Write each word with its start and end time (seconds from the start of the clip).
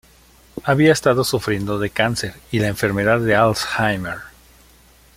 Había 0.63 0.93
estado 0.93 1.23
sufriendo 1.23 1.77
de 1.77 1.91
cáncer 1.91 2.33
y 2.49 2.57
la 2.57 2.69
enfermedad 2.69 3.19
de 3.19 3.35
Alzheimer. 3.35 4.17